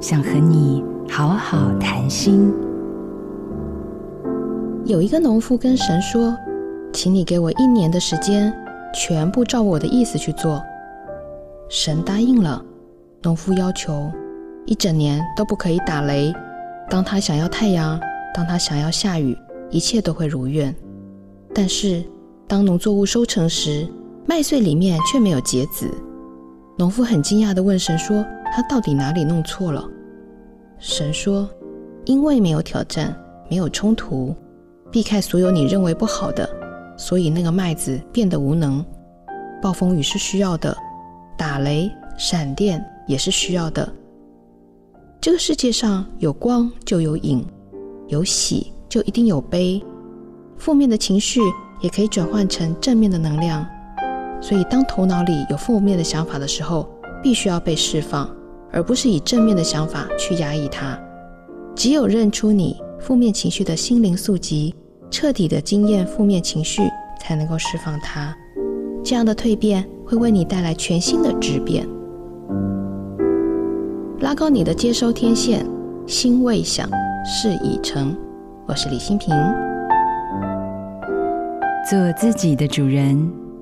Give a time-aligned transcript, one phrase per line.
[0.00, 2.50] 想和你好好谈心。
[4.86, 6.34] 有一个农夫跟神说
[6.90, 8.50] ：“请你给我一年的时间，
[8.94, 10.62] 全部照我的意思去做。”
[11.68, 12.64] 神答应了。
[13.22, 14.10] 农夫要求
[14.64, 16.32] 一整年都不可以打雷，
[16.88, 18.00] 当他想要太阳，
[18.34, 19.36] 当他想要下雨，
[19.68, 20.74] 一切都会如愿。
[21.54, 22.02] 但是
[22.48, 23.86] 当农作物收成时，
[24.24, 25.92] 麦穗里面却没有结子。
[26.80, 28.24] 农夫很惊讶地问神说
[28.56, 29.86] ：“他到底哪里弄错了？”
[30.80, 31.46] 神说
[32.06, 33.14] ：“因为没有挑战，
[33.50, 34.34] 没有冲突，
[34.90, 36.48] 避开所有你认为不好的，
[36.96, 38.82] 所以那个麦子变得无能。
[39.60, 40.74] 暴风雨是需要的，
[41.36, 43.86] 打雷、闪电也是需要的。
[45.20, 47.46] 这个世界上有光就有影，
[48.08, 49.84] 有喜就一定有悲，
[50.56, 51.42] 负面的情绪
[51.82, 53.66] 也可以转换成正面的能量。”
[54.40, 56.88] 所以，当头脑里有负面的想法的时候，
[57.22, 58.28] 必须要被释放，
[58.72, 60.98] 而不是以正面的想法去压抑它。
[61.74, 64.74] 只有认出你负面情绪的心灵宿疾，
[65.10, 66.82] 彻底的经验负面情绪，
[67.20, 68.34] 才能够释放它。
[69.04, 71.86] 这样的蜕变会为你带来全新的质变。
[74.20, 75.64] 拉高你的接收天线，
[76.06, 76.88] 心未想，
[77.24, 78.16] 事已成。
[78.66, 79.34] 我是李欣频，
[81.88, 83.39] 做自己的主人。